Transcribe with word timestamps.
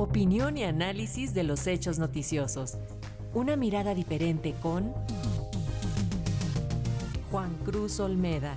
Opinión 0.00 0.56
y 0.56 0.64
análisis 0.64 1.34
de 1.34 1.42
los 1.42 1.66
hechos 1.66 1.98
noticiosos. 1.98 2.78
Una 3.34 3.54
mirada 3.54 3.94
diferente 3.94 4.54
con 4.62 4.94
Juan 7.30 7.54
Cruz 7.66 8.00
Olmeda. 8.00 8.54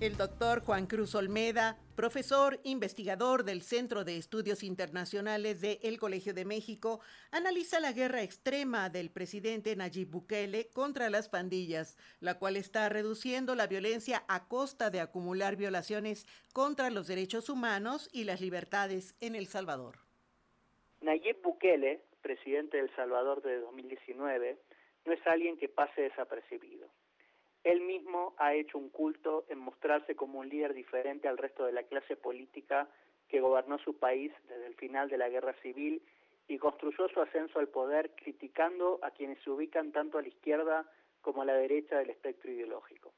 El 0.00 0.16
doctor 0.16 0.62
Juan 0.62 0.86
Cruz 0.86 1.14
Olmeda, 1.14 1.76
profesor 1.94 2.58
investigador 2.64 3.44
del 3.44 3.60
Centro 3.60 4.02
de 4.02 4.16
Estudios 4.16 4.62
Internacionales 4.62 5.60
de 5.60 5.78
El 5.82 5.98
Colegio 5.98 6.32
de 6.32 6.46
México, 6.46 7.00
analiza 7.32 7.80
la 7.80 7.92
guerra 7.92 8.22
extrema 8.22 8.88
del 8.88 9.10
presidente 9.10 9.76
Nayib 9.76 10.08
Bukele 10.08 10.68
contra 10.72 11.10
las 11.10 11.28
pandillas, 11.28 11.98
la 12.18 12.38
cual 12.38 12.56
está 12.56 12.88
reduciendo 12.88 13.54
la 13.54 13.66
violencia 13.66 14.24
a 14.26 14.48
costa 14.48 14.88
de 14.88 15.00
acumular 15.00 15.56
violaciones 15.56 16.26
contra 16.54 16.88
los 16.88 17.06
derechos 17.06 17.50
humanos 17.50 18.08
y 18.10 18.24
las 18.24 18.40
libertades 18.40 19.14
en 19.20 19.34
El 19.34 19.48
Salvador. 19.48 19.98
Nayib 21.02 21.42
Bukele, 21.42 22.00
presidente 22.22 22.78
de 22.78 22.84
El 22.84 22.96
Salvador 22.96 23.42
de 23.42 23.60
2019, 23.60 24.56
no 25.04 25.12
es 25.12 25.26
alguien 25.26 25.58
que 25.58 25.68
pase 25.68 26.00
desapercibido 26.00 26.88
él 27.64 27.80
mismo 27.80 28.34
ha 28.38 28.54
hecho 28.54 28.78
un 28.78 28.88
culto 28.88 29.44
en 29.48 29.58
mostrarse 29.58 30.16
como 30.16 30.38
un 30.38 30.48
líder 30.48 30.74
diferente 30.74 31.28
al 31.28 31.38
resto 31.38 31.64
de 31.64 31.72
la 31.72 31.82
clase 31.82 32.16
política 32.16 32.88
que 33.28 33.40
gobernó 33.40 33.78
su 33.78 33.98
país 33.98 34.32
desde 34.48 34.66
el 34.66 34.74
final 34.74 35.08
de 35.08 35.18
la 35.18 35.28
guerra 35.28 35.54
civil 35.62 36.02
y 36.48 36.58
construyó 36.58 37.08
su 37.08 37.20
ascenso 37.20 37.58
al 37.58 37.68
poder 37.68 38.10
criticando 38.16 38.98
a 39.02 39.10
quienes 39.10 39.40
se 39.42 39.50
ubican 39.50 39.92
tanto 39.92 40.18
a 40.18 40.22
la 40.22 40.28
izquierda 40.28 40.90
como 41.20 41.42
a 41.42 41.44
la 41.44 41.54
derecha 41.54 41.98
del 41.98 42.10
espectro 42.10 42.50
ideológico. 42.50 43.12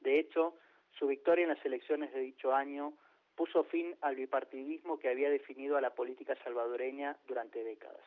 De 0.00 0.18
hecho, 0.18 0.54
su 0.98 1.06
victoria 1.06 1.42
en 1.42 1.50
las 1.50 1.64
elecciones 1.64 2.12
de 2.14 2.20
dicho 2.20 2.54
año 2.54 2.94
puso 3.34 3.64
fin 3.64 3.94
al 4.00 4.16
bipartidismo 4.16 4.98
que 4.98 5.08
había 5.08 5.28
definido 5.28 5.76
a 5.76 5.80
la 5.80 5.94
política 5.94 6.36
salvadoreña 6.42 7.16
durante 7.26 7.62
décadas. 7.62 8.04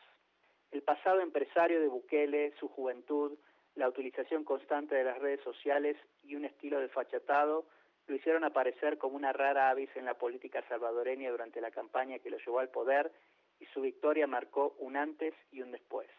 El 0.72 0.82
pasado 0.82 1.20
empresario 1.20 1.80
de 1.80 1.88
Bukele, 1.88 2.54
su 2.60 2.68
juventud, 2.70 3.38
la 3.76 3.88
utilización 3.88 4.44
constante 4.44 4.96
de 4.96 5.04
las 5.04 5.20
redes 5.20 5.42
sociales 5.42 5.98
y 6.24 6.36
un 6.36 6.46
estilo 6.46 6.80
desfachatado 6.80 7.66
lo 8.08 8.16
hicieron 8.16 8.44
aparecer 8.44 8.98
como 8.98 9.16
una 9.16 9.32
rara 9.32 9.70
avis 9.70 9.90
en 9.96 10.06
la 10.06 10.16
política 10.16 10.64
salvadoreña 10.68 11.32
durante 11.32 11.62
la 11.62 11.72
campaña 11.72 12.20
que 12.20 12.30
lo 12.30 12.38
llevó 12.38 12.60
al 12.60 12.70
poder 12.70 13.12
y 13.60 13.66
su 13.68 13.82
victoria 13.82 14.28
marcó 14.28 14.76
un 14.80 14.98
antes 14.98 15.34
y 15.52 15.62
un 15.62 15.72
después. 15.72 16.10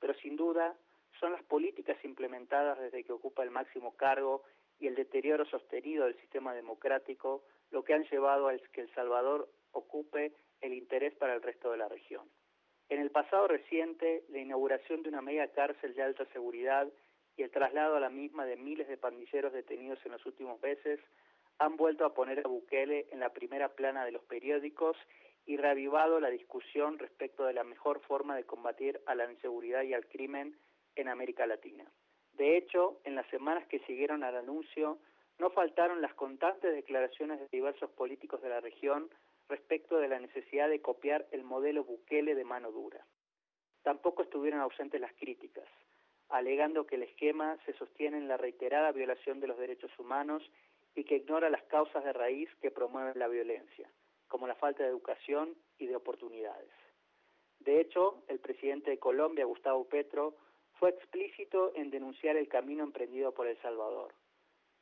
Pero 0.00 0.14
sin 0.14 0.36
duda 0.36 0.74
son 1.20 1.32
las 1.32 1.42
políticas 1.42 2.02
implementadas 2.04 2.78
desde 2.78 3.04
que 3.04 3.12
ocupa 3.12 3.42
el 3.42 3.50
máximo 3.50 3.96
cargo 3.96 4.42
y 4.78 4.86
el 4.86 4.94
deterioro 4.94 5.44
sostenido 5.44 6.04
del 6.04 6.18
sistema 6.20 6.54
democrático 6.54 7.44
lo 7.70 7.84
que 7.84 7.94
han 7.94 8.04
llevado 8.04 8.48
a 8.48 8.56
que 8.72 8.80
El 8.80 8.94
Salvador 8.94 9.48
ocupe 9.72 10.32
el 10.60 10.72
interés 10.72 11.14
para 11.14 11.34
el 11.34 11.42
resto 11.42 11.70
de 11.70 11.78
la 11.78 11.88
región. 11.88 12.28
En 12.88 13.00
el 13.00 13.10
pasado 13.10 13.48
reciente, 13.48 14.24
la 14.28 14.38
inauguración 14.38 15.02
de 15.02 15.08
una 15.08 15.22
mega 15.22 15.48
cárcel 15.48 15.94
de 15.94 16.02
alta 16.02 16.26
seguridad 16.32 16.88
y 17.36 17.42
el 17.42 17.50
traslado 17.50 17.96
a 17.96 18.00
la 18.00 18.10
misma 18.10 18.46
de 18.46 18.56
miles 18.56 18.88
de 18.88 18.96
pandilleros 18.96 19.52
detenidos 19.52 19.98
en 20.04 20.12
los 20.12 20.24
últimos 20.26 20.60
meses 20.62 21.00
han 21.58 21.76
vuelto 21.76 22.04
a 22.04 22.14
poner 22.14 22.40
a 22.40 22.48
Bukele 22.48 23.06
en 23.10 23.20
la 23.20 23.32
primera 23.32 23.70
plana 23.70 24.04
de 24.04 24.12
los 24.12 24.22
periódicos 24.24 24.96
y 25.46 25.56
reavivado 25.56 26.20
la 26.20 26.30
discusión 26.30 26.98
respecto 26.98 27.44
de 27.44 27.52
la 27.52 27.64
mejor 27.64 28.00
forma 28.00 28.36
de 28.36 28.44
combatir 28.44 29.00
a 29.06 29.14
la 29.14 29.30
inseguridad 29.30 29.82
y 29.82 29.94
al 29.94 30.06
crimen 30.06 30.56
en 30.96 31.08
América 31.08 31.46
Latina. 31.46 31.84
De 32.32 32.56
hecho, 32.56 33.00
en 33.04 33.14
las 33.14 33.26
semanas 33.28 33.66
que 33.68 33.78
siguieron 33.80 34.24
al 34.24 34.36
anuncio, 34.36 34.98
no 35.38 35.50
faltaron 35.50 36.00
las 36.00 36.14
constantes 36.14 36.72
declaraciones 36.72 37.40
de 37.40 37.48
diversos 37.50 37.90
políticos 37.90 38.40
de 38.42 38.48
la 38.48 38.60
región 38.60 39.10
respecto 39.48 39.98
de 39.98 40.08
la 40.08 40.20
necesidad 40.20 40.68
de 40.68 40.80
copiar 40.80 41.26
el 41.32 41.44
modelo 41.44 41.84
Bukele 41.84 42.34
de 42.34 42.44
mano 42.44 42.70
dura. 42.70 43.04
Tampoco 43.82 44.22
estuvieron 44.22 44.60
ausentes 44.60 45.00
las 45.00 45.12
críticas, 45.14 45.68
alegando 46.28 46.86
que 46.86 46.94
el 46.94 47.02
esquema 47.02 47.58
se 47.66 47.74
sostiene 47.74 48.16
en 48.16 48.28
la 48.28 48.36
reiterada 48.36 48.92
violación 48.92 49.40
de 49.40 49.48
los 49.48 49.58
derechos 49.58 49.90
humanos 49.98 50.42
y 50.94 51.04
que 51.04 51.16
ignora 51.16 51.50
las 51.50 51.62
causas 51.64 52.04
de 52.04 52.12
raíz 52.12 52.48
que 52.62 52.70
promueven 52.70 53.18
la 53.18 53.28
violencia, 53.28 53.90
como 54.28 54.46
la 54.46 54.54
falta 54.54 54.82
de 54.82 54.88
educación 54.88 55.54
y 55.78 55.86
de 55.86 55.96
oportunidades. 55.96 56.70
De 57.58 57.80
hecho, 57.80 58.22
el 58.28 58.40
presidente 58.40 58.90
de 58.90 58.98
Colombia, 58.98 59.44
Gustavo 59.44 59.84
Petro, 59.88 60.34
fue 60.78 60.90
explícito 60.90 61.72
en 61.74 61.90
denunciar 61.90 62.36
el 62.36 62.48
camino 62.48 62.84
emprendido 62.84 63.32
por 63.32 63.46
El 63.46 63.60
Salvador. 63.62 64.14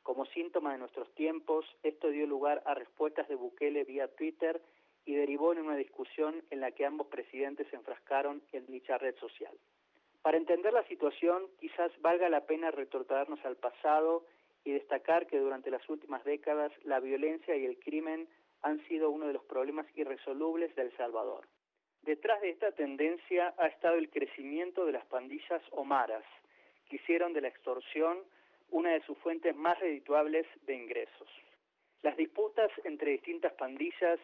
Como 0.03 0.25
síntoma 0.27 0.73
de 0.73 0.79
nuestros 0.79 1.09
tiempos, 1.15 1.65
esto 1.81 2.09
dio 2.09 2.27
lugar 2.27 2.61
a 2.65 2.73
respuestas 2.73 3.27
de 3.29 3.35
Bukele 3.35 3.85
vía 3.85 4.09
Twitter 4.09 4.61
y 5.05 5.15
derivó 5.15 5.53
en 5.53 5.59
una 5.59 5.75
discusión 5.75 6.43
en 6.49 6.59
la 6.59 6.71
que 6.71 6.85
ambos 6.85 7.07
presidentes 7.07 7.67
se 7.69 7.77
enfrascaron 7.77 8.41
en 8.51 8.65
dicha 8.67 8.97
red 8.97 9.15
social. 9.15 9.53
Para 10.21 10.37
entender 10.37 10.73
la 10.73 10.87
situación, 10.87 11.43
quizás 11.59 11.91
valga 12.01 12.29
la 12.29 12.45
pena 12.45 12.71
retortarnos 12.71 13.43
al 13.45 13.57
pasado 13.57 14.25
y 14.63 14.71
destacar 14.71 15.27
que 15.27 15.39
durante 15.39 15.71
las 15.71 15.87
últimas 15.89 16.23
décadas 16.23 16.71
la 16.83 16.99
violencia 16.99 17.55
y 17.55 17.65
el 17.65 17.79
crimen 17.79 18.27
han 18.61 18.85
sido 18.87 19.09
uno 19.09 19.27
de 19.27 19.33
los 19.33 19.43
problemas 19.43 19.85
irresolubles 19.95 20.73
de 20.75 20.83
El 20.83 20.97
Salvador. 20.97 21.47
Detrás 22.01 22.41
de 22.41 22.49
esta 22.49 22.71
tendencia 22.71 23.53
ha 23.57 23.67
estado 23.67 23.95
el 23.95 24.09
crecimiento 24.09 24.85
de 24.85 24.93
las 24.93 25.05
pandillas 25.05 25.61
omaras, 25.71 26.23
que 26.89 26.97
hicieron 26.97 27.33
de 27.33 27.41
la 27.41 27.47
extorsión 27.49 28.19
una 28.69 28.91
de 28.91 29.01
sus 29.01 29.17
fuentes 29.19 29.55
más 29.55 29.79
redituables 29.79 30.45
de 30.65 30.75
ingresos. 30.75 31.27
Las 32.01 32.17
disputas 32.17 32.71
entre 32.83 33.11
distintas 33.11 33.53
pandillas, 33.53 34.19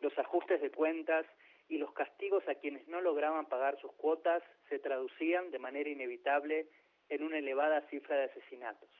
los 0.00 0.16
ajustes 0.18 0.60
de 0.60 0.70
cuentas 0.70 1.26
y 1.68 1.78
los 1.78 1.92
castigos 1.92 2.46
a 2.48 2.56
quienes 2.56 2.86
no 2.88 3.00
lograban 3.00 3.46
pagar 3.46 3.78
sus 3.80 3.92
cuotas 3.92 4.42
se 4.68 4.78
traducían 4.78 5.50
de 5.50 5.58
manera 5.58 5.88
inevitable 5.88 6.66
en 7.08 7.22
una 7.22 7.38
elevada 7.38 7.80
cifra 7.88 8.16
de 8.16 8.24
asesinatos, 8.24 8.90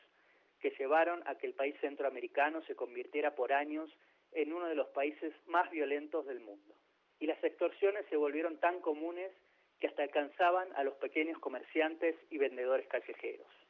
que 0.60 0.70
llevaron 0.78 1.22
a 1.26 1.36
que 1.36 1.46
el 1.46 1.54
país 1.54 1.74
centroamericano 1.80 2.62
se 2.62 2.74
convirtiera 2.74 3.34
por 3.34 3.52
años 3.52 3.90
en 4.32 4.52
uno 4.52 4.66
de 4.66 4.74
los 4.74 4.88
países 4.88 5.34
más 5.46 5.70
violentos 5.70 6.26
del 6.26 6.40
mundo. 6.40 6.74
Y 7.18 7.26
las 7.26 7.42
extorsiones 7.44 8.06
se 8.08 8.16
volvieron 8.16 8.58
tan 8.58 8.80
comunes 8.80 9.30
que 9.78 9.88
hasta 9.88 10.02
alcanzaban 10.02 10.68
a 10.74 10.84
los 10.84 10.94
pequeños 10.94 11.38
comerciantes 11.38 12.16
y 12.30 12.38
vendedores 12.38 12.86
callejeros. 12.88 13.61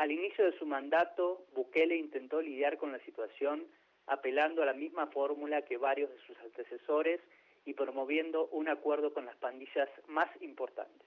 Al 0.00 0.10
inicio 0.10 0.46
de 0.46 0.56
su 0.56 0.64
mandato, 0.64 1.44
Bukele 1.52 1.94
intentó 1.94 2.40
lidiar 2.40 2.78
con 2.78 2.90
la 2.90 3.00
situación 3.00 3.66
apelando 4.06 4.62
a 4.62 4.64
la 4.64 4.72
misma 4.72 5.08
fórmula 5.08 5.60
que 5.66 5.76
varios 5.76 6.08
de 6.08 6.18
sus 6.20 6.38
antecesores 6.38 7.20
y 7.66 7.74
promoviendo 7.74 8.46
un 8.46 8.70
acuerdo 8.70 9.12
con 9.12 9.26
las 9.26 9.36
pandillas 9.36 9.90
más 10.06 10.30
importantes. 10.40 11.06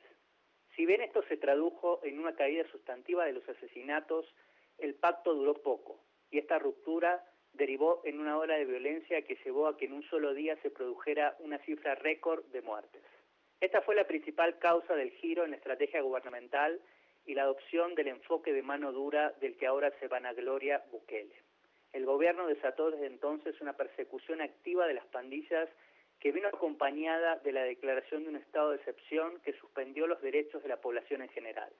Si 0.75 0.85
bien 0.85 1.01
esto 1.01 1.23
se 1.23 1.37
tradujo 1.37 2.01
en 2.03 2.19
una 2.19 2.35
caída 2.35 2.69
sustantiva 2.71 3.25
de 3.25 3.33
los 3.33 3.49
asesinatos, 3.49 4.31
el 4.77 4.93
pacto 4.93 5.33
duró 5.33 5.55
poco 5.55 5.99
y 6.29 6.37
esta 6.37 6.59
ruptura 6.59 7.25
derivó 7.53 8.03
en 8.05 8.19
una 8.19 8.37
ola 8.37 8.57
de 8.57 8.65
violencia 8.65 9.23
que 9.23 9.39
llevó 9.43 9.65
a 9.65 9.75
que 9.75 9.85
en 9.85 9.93
un 9.93 10.03
solo 10.03 10.35
día 10.35 10.55
se 10.61 10.69
produjera 10.69 11.35
una 11.39 11.57
cifra 11.65 11.95
récord 11.95 12.45
de 12.51 12.61
muertes. 12.61 13.01
Esta 13.59 13.81
fue 13.81 13.95
la 13.95 14.05
principal 14.05 14.59
causa 14.59 14.93
del 14.93 15.09
giro 15.13 15.45
en 15.45 15.49
la 15.49 15.57
estrategia 15.57 16.01
gubernamental 16.01 16.79
y 17.25 17.35
la 17.35 17.43
adopción 17.43 17.95
del 17.95 18.07
enfoque 18.07 18.53
de 18.53 18.61
mano 18.61 18.91
dura 18.91 19.31
del 19.39 19.57
que 19.57 19.67
ahora 19.67 19.91
se 19.99 20.07
vanagloria 20.07 20.83
Bukele. 20.91 21.35
El 21.93 22.05
gobierno 22.05 22.47
desató 22.47 22.91
desde 22.91 23.05
entonces 23.05 23.59
una 23.61 23.73
persecución 23.73 24.41
activa 24.41 24.87
de 24.87 24.95
las 24.95 25.05
pandillas 25.05 25.69
que 26.19 26.31
vino 26.31 26.47
acompañada 26.47 27.37
de 27.37 27.51
la 27.51 27.63
declaración 27.63 28.23
de 28.23 28.29
un 28.29 28.35
estado 28.37 28.71
de 28.71 28.77
excepción 28.77 29.39
que 29.41 29.53
suspendió 29.53 30.07
los 30.07 30.21
derechos 30.21 30.63
de 30.63 30.69
la 30.69 30.81
población 30.81 31.21
en 31.21 31.29
general. 31.29 31.71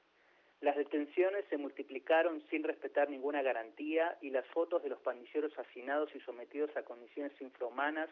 Las 0.61 0.77
detenciones 0.77 1.45
se 1.49 1.57
multiplicaron 1.57 2.41
sin 2.49 2.63
respetar 2.63 3.09
ninguna 3.09 3.41
garantía 3.41 4.17
y 4.21 4.29
las 4.29 4.45
fotos 4.47 4.83
de 4.83 4.89
los 4.89 4.99
pandilleros 4.99 5.57
asesinados 5.57 6.13
y 6.15 6.19
sometidos 6.21 6.75
a 6.77 6.83
condiciones 6.83 7.33
infrahumanas 7.41 8.09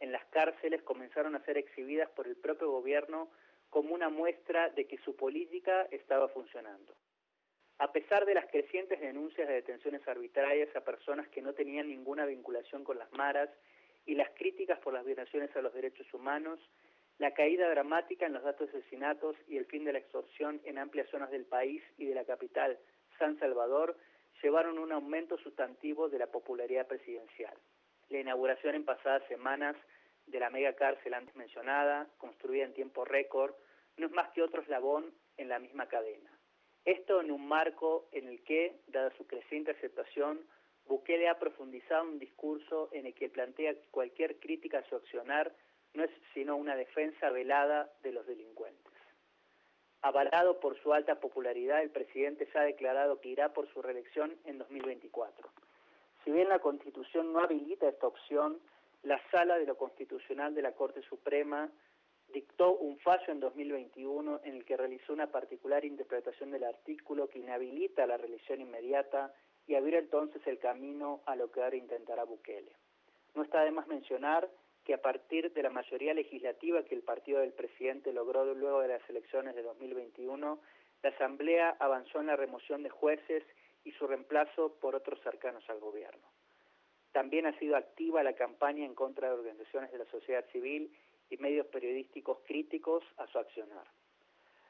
en 0.00 0.12
las 0.12 0.24
cárceles 0.26 0.82
comenzaron 0.82 1.34
a 1.36 1.44
ser 1.44 1.56
exhibidas 1.56 2.10
por 2.10 2.26
el 2.26 2.36
propio 2.36 2.70
gobierno 2.70 3.28
como 3.76 3.94
una 3.94 4.08
muestra 4.08 4.70
de 4.70 4.86
que 4.86 4.96
su 5.04 5.14
política 5.16 5.86
estaba 5.90 6.30
funcionando. 6.30 6.94
A 7.76 7.92
pesar 7.92 8.24
de 8.24 8.32
las 8.32 8.46
crecientes 8.46 8.98
denuncias 8.98 9.46
de 9.46 9.52
detenciones 9.52 10.00
arbitrarias 10.08 10.74
a 10.74 10.80
personas 10.80 11.28
que 11.28 11.42
no 11.42 11.52
tenían 11.52 11.86
ninguna 11.86 12.24
vinculación 12.24 12.84
con 12.84 12.98
las 12.98 13.12
maras 13.12 13.50
y 14.06 14.14
las 14.14 14.30
críticas 14.30 14.78
por 14.78 14.94
las 14.94 15.04
violaciones 15.04 15.54
a 15.54 15.60
los 15.60 15.74
derechos 15.74 16.06
humanos, 16.14 16.58
la 17.18 17.34
caída 17.34 17.68
dramática 17.68 18.24
en 18.24 18.32
los 18.32 18.44
datos 18.44 18.72
de 18.72 18.78
asesinatos 18.78 19.36
y 19.46 19.58
el 19.58 19.66
fin 19.66 19.84
de 19.84 19.92
la 19.92 19.98
extorsión 19.98 20.58
en 20.64 20.78
amplias 20.78 21.10
zonas 21.10 21.30
del 21.30 21.44
país 21.44 21.82
y 21.98 22.06
de 22.06 22.14
la 22.14 22.24
capital, 22.24 22.78
San 23.18 23.38
Salvador, 23.38 23.94
llevaron 24.42 24.78
un 24.78 24.90
aumento 24.90 25.36
sustantivo 25.36 26.08
de 26.08 26.18
la 26.18 26.28
popularidad 26.28 26.86
presidencial. 26.86 27.58
La 28.08 28.20
inauguración 28.20 28.74
en 28.74 28.86
pasadas 28.86 29.22
semanas 29.28 29.76
de 30.26 30.40
la 30.40 30.50
mega 30.50 30.74
cárcel 30.74 31.14
antes 31.14 31.34
mencionada, 31.36 32.08
construida 32.18 32.64
en 32.64 32.74
tiempo 32.74 33.04
récord, 33.04 33.54
no 33.96 34.06
es 34.06 34.12
más 34.12 34.30
que 34.30 34.42
otro 34.42 34.62
eslabón 34.62 35.14
en 35.36 35.48
la 35.48 35.58
misma 35.58 35.88
cadena. 35.88 36.30
Esto 36.84 37.20
en 37.20 37.30
un 37.30 37.46
marco 37.46 38.08
en 38.12 38.28
el 38.28 38.42
que, 38.44 38.80
dada 38.86 39.10
su 39.16 39.26
creciente 39.26 39.72
aceptación, 39.72 40.46
Bukele 40.86 41.28
ha 41.28 41.38
profundizado 41.38 42.04
un 42.04 42.18
discurso 42.18 42.88
en 42.92 43.06
el 43.06 43.14
que 43.14 43.28
plantea 43.28 43.74
que 43.74 43.88
cualquier 43.90 44.38
crítica 44.38 44.78
a 44.78 44.84
su 44.84 44.94
accionar 44.94 45.52
no 45.94 46.04
es 46.04 46.10
sino 46.34 46.56
una 46.56 46.76
defensa 46.76 47.30
velada 47.30 47.90
de 48.02 48.12
los 48.12 48.26
delincuentes. 48.26 48.92
Avalado 50.02 50.60
por 50.60 50.80
su 50.80 50.92
alta 50.92 51.18
popularidad, 51.18 51.82
el 51.82 51.90
presidente 51.90 52.46
se 52.52 52.58
ha 52.58 52.62
declarado 52.62 53.20
que 53.20 53.30
irá 53.30 53.52
por 53.52 53.66
su 53.72 53.82
reelección 53.82 54.36
en 54.44 54.58
2024. 54.58 55.50
Si 56.22 56.30
bien 56.30 56.48
la 56.48 56.60
Constitución 56.60 57.32
no 57.32 57.40
habilita 57.40 57.88
esta 57.88 58.06
opción, 58.06 58.60
la 59.02 59.20
Sala 59.30 59.58
de 59.58 59.66
lo 59.66 59.76
Constitucional 59.76 60.54
de 60.54 60.62
la 60.62 60.72
Corte 60.72 61.02
Suprema 61.02 61.70
dictó 62.32 62.76
un 62.76 62.98
fallo 62.98 63.32
en 63.32 63.40
2021 63.40 64.40
en 64.44 64.56
el 64.56 64.64
que 64.64 64.76
realizó 64.76 65.12
una 65.12 65.30
particular 65.30 65.84
interpretación 65.84 66.50
del 66.50 66.64
artículo 66.64 67.28
que 67.28 67.38
inhabilita 67.38 68.06
la 68.06 68.16
reelección 68.16 68.60
inmediata 68.60 69.32
y 69.66 69.74
abrió 69.74 69.98
entonces 69.98 70.42
el 70.46 70.58
camino 70.58 71.22
a 71.26 71.36
lo 71.36 71.50
que 71.50 71.62
ahora 71.62 71.76
intentará 71.76 72.24
Bukele. 72.24 72.72
No 73.34 73.42
está 73.42 73.62
de 73.62 73.70
más 73.70 73.86
mencionar 73.86 74.48
que 74.84 74.94
a 74.94 75.02
partir 75.02 75.52
de 75.52 75.62
la 75.62 75.70
mayoría 75.70 76.14
legislativa 76.14 76.84
que 76.84 76.94
el 76.94 77.02
partido 77.02 77.40
del 77.40 77.52
presidente 77.52 78.12
logró 78.12 78.44
luego 78.54 78.80
de 78.80 78.88
las 78.88 79.10
elecciones 79.10 79.54
de 79.56 79.62
2021, 79.62 80.60
la 81.02 81.10
Asamblea 81.10 81.76
avanzó 81.80 82.20
en 82.20 82.28
la 82.28 82.36
remoción 82.36 82.82
de 82.82 82.90
jueces 82.90 83.42
y 83.84 83.92
su 83.92 84.06
reemplazo 84.06 84.74
por 84.80 84.94
otros 84.94 85.20
cercanos 85.22 85.68
al 85.68 85.80
gobierno. 85.80 86.26
También 87.16 87.46
ha 87.46 87.58
sido 87.58 87.76
activa 87.76 88.22
la 88.22 88.34
campaña 88.34 88.84
en 88.84 88.94
contra 88.94 89.28
de 89.28 89.36
organizaciones 89.36 89.90
de 89.90 89.96
la 89.96 90.04
sociedad 90.10 90.44
civil 90.52 90.94
y 91.30 91.38
medios 91.38 91.66
periodísticos 91.68 92.40
críticos 92.46 93.02
a 93.16 93.26
su 93.28 93.38
accionar. 93.38 93.86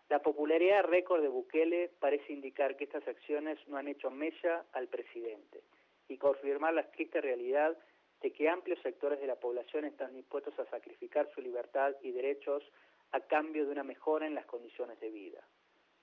La 0.08 0.22
popularidad 0.22 0.84
récord 0.84 1.22
de 1.22 1.28
Bukele 1.28 1.90
parece 1.98 2.32
indicar 2.32 2.76
que 2.76 2.84
estas 2.84 3.04
acciones 3.08 3.58
no 3.66 3.78
han 3.78 3.88
hecho 3.88 4.12
mella 4.12 4.64
al 4.74 4.86
presidente 4.86 5.64
y 6.06 6.18
confirmar 6.18 6.72
la 6.74 6.88
triste 6.92 7.20
realidad 7.20 7.76
de 8.22 8.32
que 8.32 8.48
amplios 8.48 8.78
sectores 8.80 9.20
de 9.20 9.26
la 9.26 9.40
población 9.40 9.84
están 9.84 10.14
dispuestos 10.14 10.56
a 10.60 10.66
sacrificar 10.66 11.28
su 11.34 11.40
libertad 11.40 11.96
y 12.00 12.12
derechos 12.12 12.62
a 13.10 13.18
cambio 13.22 13.66
de 13.66 13.72
una 13.72 13.82
mejora 13.82 14.24
en 14.24 14.36
las 14.36 14.46
condiciones 14.46 15.00
de 15.00 15.10
vida. 15.10 15.42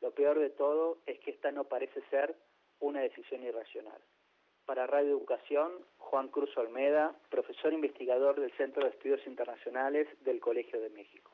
Lo 0.01 0.12
peor 0.12 0.39
de 0.39 0.50
todo 0.50 0.98
es 1.06 1.18
que 1.19 1.31
esta 1.31 1.54
no 1.54 1.63
parece 1.63 2.01
ser 2.10 2.36
una 2.81 3.00
decisión 3.00 3.44
irracional. 3.44 4.01
Para 4.65 4.88
Radio 4.88 5.18
Educación, 5.18 5.71
Juan 5.98 6.30
Cruz 6.30 6.56
Olmeda, 6.57 7.13
profesor 7.30 7.74
investigador 7.74 8.39
del 8.39 8.51
Centro 8.56 8.83
de 8.83 8.89
Estudios 8.92 9.19
Internacionales 9.27 10.07
del 10.24 10.39
Colegio 10.39 10.80
de 10.80 10.89
México. 10.89 11.31